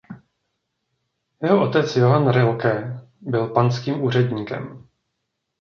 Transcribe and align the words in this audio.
Jeho 1.41 1.61
otec 1.69 1.95
Johann 1.95 2.29
Rilke 2.31 2.99
byl 3.21 3.47
panským 3.47 4.03
úředníkem. 4.03 4.87